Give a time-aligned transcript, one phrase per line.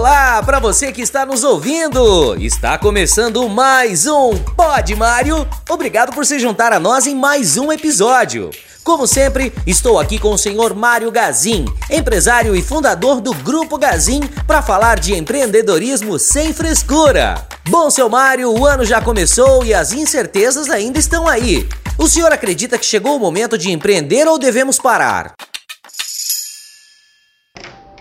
[0.00, 2.34] Olá para você que está nos ouvindo!
[2.40, 5.46] Está começando mais um Pod Mário.
[5.68, 8.48] Obrigado por se juntar a nós em mais um episódio.
[8.82, 14.22] Como sempre, estou aqui com o senhor Mário Gazin, empresário e fundador do Grupo Gazin,
[14.46, 17.46] para falar de empreendedorismo sem frescura.
[17.68, 21.68] Bom, seu Mário, o ano já começou e as incertezas ainda estão aí.
[21.98, 25.34] O senhor acredita que chegou o momento de empreender ou devemos parar?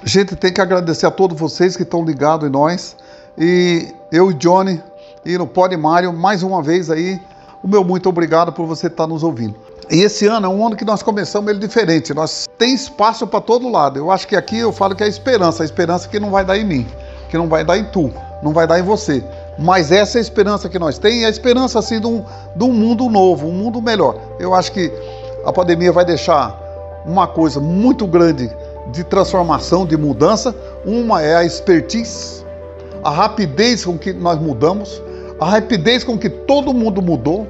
[0.04, 2.96] Gente, tem que agradecer a todos vocês que estão ligados em nós.
[3.38, 4.82] E eu e Johnny
[5.26, 7.20] e no Pod Mário, mais uma vez aí,
[7.62, 9.56] o meu muito obrigado por você estar nos ouvindo.
[9.92, 12.14] E esse ano é um ano que nós começamos ele diferente.
[12.14, 14.00] Nós tem espaço para todo lado.
[14.00, 16.46] Eu acho que aqui eu falo que é a esperança, a esperança que não vai
[16.46, 16.88] dar em mim,
[17.30, 18.12] que não vai dar em tu,
[18.42, 19.24] não vai dar em você.
[19.58, 22.24] Mas essa é a esperança que nós temos, e a esperança assim de um,
[22.56, 24.16] de um mundo novo, um mundo melhor.
[24.40, 24.90] Eu acho que
[25.46, 26.58] a pandemia vai deixar
[27.06, 28.50] uma coisa muito grande
[28.92, 30.56] de transformação, de mudança.
[30.86, 32.46] Uma é a expertise,
[33.04, 35.02] a rapidez com que nós mudamos,
[35.40, 37.48] a rapidez com que todo mundo mudou.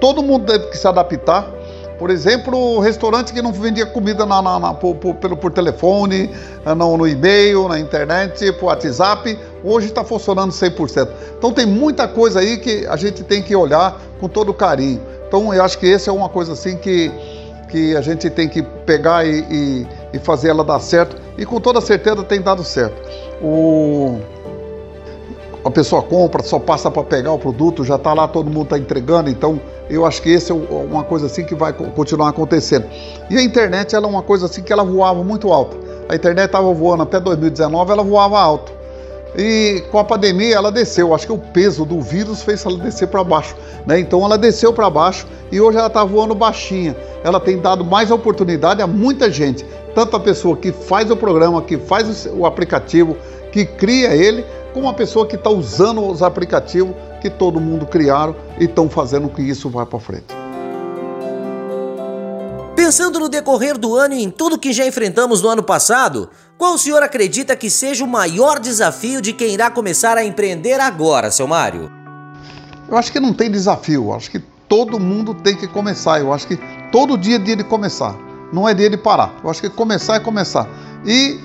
[0.00, 1.50] Todo mundo teve que se adaptar.
[1.98, 6.30] Por exemplo, o restaurante que não vendia comida na, na, na, por, por, por telefone,
[6.64, 11.08] eh, no, no e-mail, na internet, por WhatsApp, hoje está funcionando 100%.
[11.36, 15.00] Então tem muita coisa aí que a gente tem que olhar com todo carinho.
[15.26, 17.10] Então eu acho que essa é uma coisa assim que,
[17.68, 21.16] que a gente tem que pegar e, e e fazer ela dar certo.
[21.36, 23.00] E com toda certeza tem dado certo.
[23.42, 24.18] O...
[25.64, 28.78] A pessoa compra, só passa para pegar o produto, já está lá, todo mundo está
[28.78, 29.28] entregando.
[29.28, 32.86] Então, eu acho que esse é uma coisa assim que vai continuar acontecendo.
[33.28, 35.76] E a internet ela é uma coisa assim que ela voava muito alta.
[36.08, 38.77] A internet estava voando até 2019, ela voava alto.
[39.36, 41.14] E com a pandemia ela desceu.
[41.14, 43.54] Acho que o peso do vírus fez ela descer para baixo.
[43.86, 44.00] Né?
[44.00, 46.96] Então ela desceu para baixo e hoje ela está voando baixinha.
[47.22, 51.60] Ela tem dado mais oportunidade a muita gente tanto a pessoa que faz o programa,
[51.60, 53.16] que faz o aplicativo,
[53.50, 58.36] que cria ele, como a pessoa que está usando os aplicativos que todo mundo criaram
[58.60, 60.47] e estão fazendo que isso vá para frente.
[62.88, 66.72] Pensando no decorrer do ano e em tudo que já enfrentamos no ano passado, qual
[66.72, 71.30] o senhor acredita que seja o maior desafio de quem irá começar a empreender agora,
[71.30, 71.92] seu Mário?
[72.88, 76.48] Eu acho que não tem desafio, acho que todo mundo tem que começar, eu acho
[76.48, 76.58] que
[76.90, 78.16] todo dia é dia de começar
[78.50, 79.34] não é dia de parar.
[79.44, 80.66] Eu acho que começar é começar.
[81.04, 81.38] E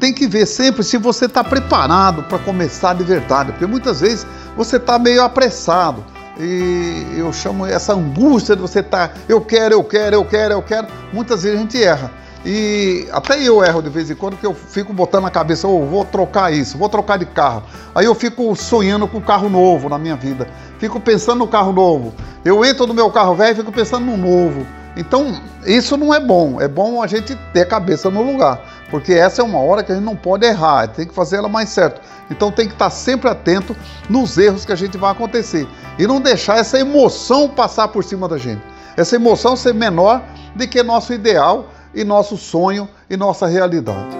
[0.00, 4.26] tem que ver sempre se você está preparado para começar de verdade, porque muitas vezes
[4.56, 6.04] você está meio apressado.
[6.40, 10.54] E eu chamo essa angústia de você estar, tá, eu quero, eu quero, eu quero,
[10.54, 10.86] eu quero.
[11.12, 12.10] Muitas vezes a gente erra.
[12.44, 15.84] E até eu erro de vez em quando que eu fico botando na cabeça, oh,
[15.84, 17.64] vou trocar isso, vou trocar de carro.
[17.94, 20.48] Aí eu fico sonhando com um carro novo na minha vida.
[20.78, 22.14] Fico pensando no carro novo.
[22.42, 24.66] Eu entro no meu carro velho e fico pensando no novo.
[24.96, 26.58] Então, isso não é bom.
[26.60, 29.92] É bom a gente ter a cabeça no lugar, porque essa é uma hora que
[29.92, 32.00] a gente não pode errar, tem que fazer ela mais certo.
[32.30, 33.76] Então, tem que estar sempre atento
[34.08, 35.66] nos erros que a gente vai acontecer
[35.98, 38.62] e não deixar essa emoção passar por cima da gente.
[38.96, 40.22] Essa emoção ser menor
[40.54, 44.16] do que nosso ideal e nosso sonho e nossa realidade.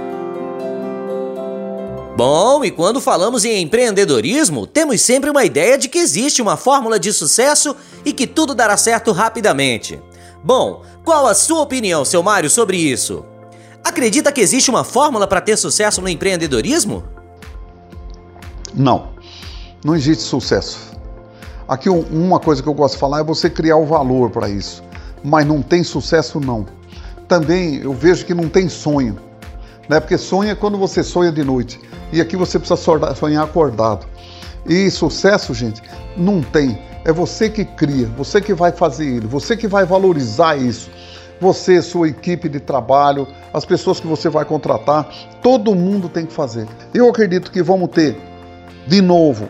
[2.17, 6.99] Bom, e quando falamos em empreendedorismo, temos sempre uma ideia de que existe uma fórmula
[6.99, 10.01] de sucesso e que tudo dará certo rapidamente.
[10.43, 13.25] Bom, qual a sua opinião, seu Mário, sobre isso?
[13.85, 17.05] Acredita que existe uma fórmula para ter sucesso no empreendedorismo?
[18.75, 19.11] Não,
[19.85, 20.91] não existe sucesso.
[21.67, 24.83] Aqui uma coisa que eu gosto de falar é você criar o valor para isso,
[25.23, 26.67] mas não tem sucesso não.
[27.29, 29.17] Também eu vejo que não tem sonho,
[29.89, 30.01] né?
[30.01, 31.81] Porque sonho é quando você sonha de noite
[32.13, 34.07] e aqui você precisa sonhar acordado.
[34.67, 35.83] E sucesso, gente,
[36.17, 36.79] não tem.
[37.05, 40.91] É você que cria, você que vai fazer ele, você que vai valorizar isso.
[41.41, 45.09] Você, sua equipe de trabalho, as pessoas que você vai contratar,
[45.43, 46.69] todo mundo tem que fazer.
[46.93, 48.21] Eu acredito que vamos ter,
[48.87, 49.49] de novo,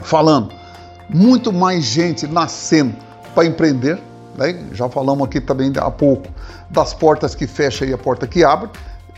[0.00, 0.52] falando,
[1.10, 2.94] muito mais gente nascendo
[3.34, 3.98] para empreender.
[4.36, 4.64] Né?
[4.72, 6.28] Já falamos aqui também há pouco
[6.70, 8.70] das portas que fecham e a porta que abre.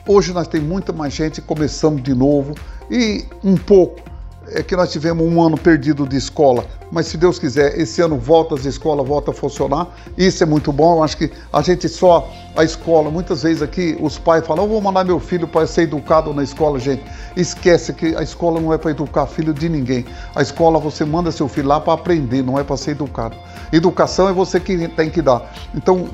[0.06, 2.55] Hoje nós temos muita mais gente começando de novo
[2.90, 4.00] e um pouco
[4.49, 8.17] é que nós tivemos um ano perdido de escola, mas se Deus quiser, esse ano
[8.17, 9.88] volta as escolas, volta a funcionar.
[10.17, 10.99] Isso é muito bom.
[10.99, 14.70] Eu acho que a gente só, a escola, muitas vezes aqui os pais falam, eu
[14.70, 17.02] vou mandar meu filho para ser educado na escola, gente.
[17.37, 20.05] Esquece que a escola não é para educar filho de ninguém.
[20.35, 23.37] A escola você manda seu filho lá para aprender, não é para ser educado.
[23.73, 25.52] Educação é você que tem que dar.
[25.75, 26.08] Então,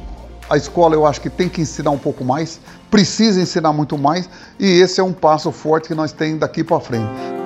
[0.49, 2.59] a escola eu acho que tem que ensinar um pouco mais,
[2.91, 4.29] precisa ensinar muito mais,
[4.59, 7.40] e esse é um passo forte que nós temos daqui para frente.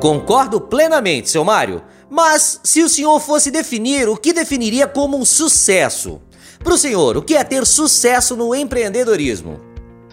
[0.00, 1.82] Concordo plenamente, seu Mário.
[2.08, 6.20] Mas se o senhor fosse definir o que definiria como um sucesso?
[6.62, 9.60] Para o senhor, o que é ter sucesso no empreendedorismo?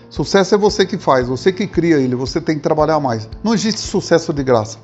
[0.10, 3.30] Sucesso é você que faz, você que cria ele, você tem que trabalhar mais.
[3.44, 4.80] Não existe sucesso de graça.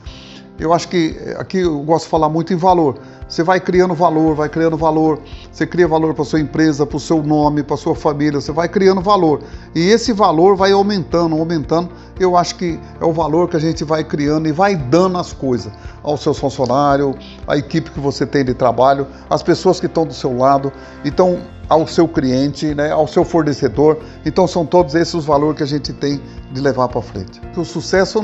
[0.60, 3.00] Eu acho que aqui eu gosto de falar muito em valor.
[3.32, 5.18] Você vai criando valor, vai criando valor.
[5.50, 8.42] Você cria valor para sua empresa, para o seu nome, para sua família.
[8.42, 9.40] Você vai criando valor
[9.74, 11.90] e esse valor vai aumentando, aumentando.
[12.20, 15.32] Eu acho que é o valor que a gente vai criando e vai dando as
[15.32, 15.72] coisas
[16.04, 17.16] ao seu funcionário,
[17.48, 20.70] à equipe que você tem de trabalho, às pessoas que estão do seu lado.
[21.06, 21.40] Então
[21.70, 23.98] ao seu cliente, né, ao seu fornecedor.
[24.26, 27.40] Então são todos esses os valores que a gente tem de levar para frente.
[27.56, 28.22] O sucesso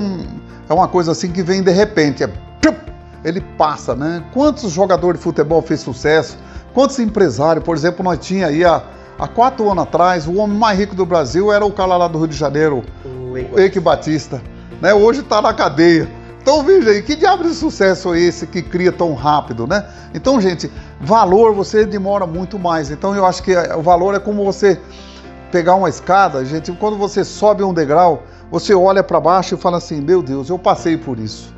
[0.68, 2.30] é uma coisa assim que vem de repente, é,
[3.28, 4.24] ele passa, né?
[4.34, 6.38] Quantos jogadores de futebol fez sucesso?
[6.74, 8.82] Quantos empresários, por exemplo, nós tinha aí há,
[9.20, 12.18] há quatro anos atrás, o homem mais rico do Brasil era o cara lá do
[12.20, 14.42] Rio de Janeiro, o Eike Batista.
[14.82, 14.94] Né?
[14.94, 16.08] Hoje está na cadeia.
[16.42, 19.86] Então veja aí, que diabo de sucesso é esse que cria tão rápido, né?
[20.14, 20.72] Então, gente,
[21.02, 22.90] valor você demora muito mais.
[22.90, 24.80] Então eu acho que o valor é como você
[25.52, 29.76] pegar uma escada, gente, quando você sobe um degrau, você olha para baixo e fala
[29.76, 31.57] assim: "Meu Deus, eu passei por isso".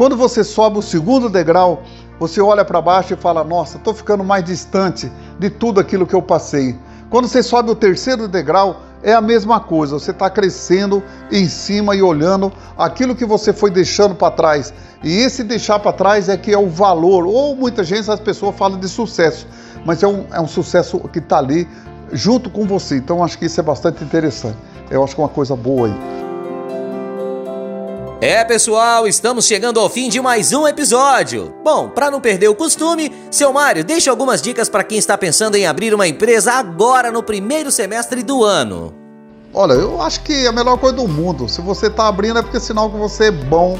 [0.00, 1.82] Quando você sobe o segundo degrau,
[2.18, 6.14] você olha para baixo e fala: "Nossa, estou ficando mais distante de tudo aquilo que
[6.14, 6.74] eu passei".
[7.10, 11.94] Quando você sobe o terceiro degrau, é a mesma coisa, você está crescendo em cima
[11.94, 14.72] e olhando aquilo que você foi deixando para trás.
[15.04, 18.56] E esse deixar para trás é que é o valor, ou muita gente, as pessoas
[18.56, 19.46] falam de sucesso,
[19.84, 21.68] mas é um, é um sucesso que está ali
[22.10, 22.96] junto com você.
[22.96, 24.56] Então acho que isso é bastante interessante.
[24.90, 26.29] Eu acho que é uma coisa boa aí.
[28.22, 31.54] É, pessoal, estamos chegando ao fim de mais um episódio.
[31.64, 35.54] Bom, para não perder o costume, seu Mário, deixe algumas dicas para quem está pensando
[35.54, 38.92] em abrir uma empresa agora no primeiro semestre do ano.
[39.54, 41.48] Olha, eu acho que é a melhor coisa do mundo.
[41.48, 43.78] Se você está abrindo é porque é sinal que você é bom,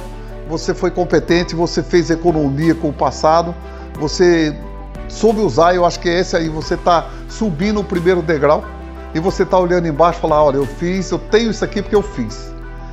[0.49, 3.55] você foi competente, você fez economia com o passado,
[3.99, 4.57] você
[5.07, 5.75] soube usar.
[5.75, 8.65] Eu acho que esse aí você está subindo o primeiro degrau
[9.15, 11.95] e você está olhando embaixo e falar, olha, eu fiz, eu tenho isso aqui porque
[11.95, 12.51] eu fiz.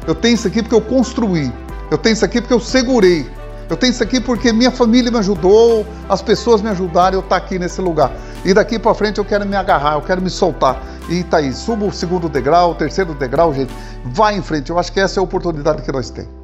[0.07, 1.51] Eu tenho isso aqui porque eu construí.
[1.92, 3.30] Eu tenho isso aqui porque eu segurei.
[3.69, 7.38] Eu tenho isso aqui porque minha família me ajudou, as pessoas me ajudaram, eu estar
[7.38, 8.12] tá aqui nesse lugar.
[8.45, 10.81] E daqui para frente eu quero me agarrar, eu quero me soltar.
[11.09, 13.74] E tá aí, suba o segundo degrau, o terceiro degrau, gente.
[14.06, 14.69] Vai em frente.
[14.69, 16.37] Eu acho que essa é a oportunidade que nós temos.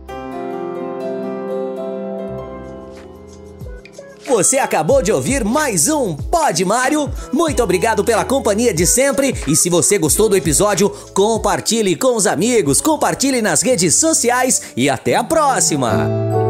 [4.33, 7.07] Você acabou de ouvir mais um Pod Mário.
[7.31, 9.31] Muito obrigado pela companhia de sempre.
[9.47, 14.89] E se você gostou do episódio, compartilhe com os amigos, compartilhe nas redes sociais e
[14.89, 16.42] até a próxima.